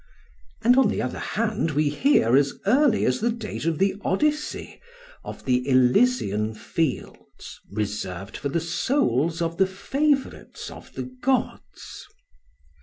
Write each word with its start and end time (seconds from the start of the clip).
And 0.63 0.77
on 0.79 0.87
the 0.87 0.99
other 0.99 1.19
hand 1.19 1.69
we 1.77 1.89
hear, 1.89 2.35
as 2.35 2.55
early 2.65 3.05
as 3.05 3.19
the 3.21 3.29
date 3.31 3.65
of 3.65 3.77
the 3.77 3.95
Odyssey, 4.03 4.81
of 5.23 5.45
the 5.45 5.69
Elysian 5.69 6.55
fields 6.55 7.59
reserved 7.71 8.35
for 8.35 8.49
the 8.49 8.59
souls 8.59 9.43
of 9.43 9.57
the 9.57 9.67
favourites 9.67 10.71
of 10.71 10.91
the 10.93 11.03
gods. 11.21 12.07